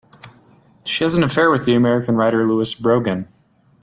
[0.83, 3.27] She has an affair with the American writer Lewis Brogan.